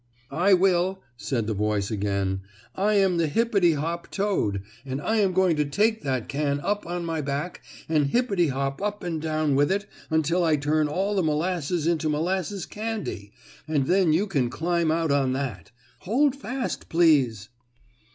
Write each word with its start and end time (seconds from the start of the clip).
"I 0.33 0.55
will," 0.55 1.03
said 1.15 1.45
the 1.45 1.53
voice 1.53 1.91
again. 1.91 2.41
"I 2.73 2.95
am 2.95 3.17
the 3.17 3.27
hippity 3.27 3.73
hop 3.73 4.09
toad, 4.09 4.63
and 4.83 4.99
I 4.99 5.17
am 5.17 5.31
going 5.31 5.55
to 5.57 5.63
take 5.65 6.01
that 6.01 6.27
can 6.27 6.59
up 6.61 6.87
on 6.87 7.05
my 7.05 7.21
back, 7.21 7.61
and 7.87 8.07
hippity 8.07 8.47
hop 8.47 8.81
up 8.81 9.03
and 9.03 9.21
down 9.21 9.53
with 9.53 9.71
it 9.71 9.85
until 10.09 10.43
I 10.43 10.55
turn 10.55 10.87
all 10.87 11.13
the 11.15 11.21
molasses 11.21 11.85
into 11.85 12.09
molasses 12.09 12.65
candy, 12.65 13.31
and 13.67 13.85
then 13.85 14.11
you 14.11 14.25
can 14.25 14.49
climb 14.49 14.89
out 14.89 15.11
on 15.11 15.33
that. 15.33 15.69
Hold 15.99 16.35
fast, 16.35 16.89
please." 16.89 17.49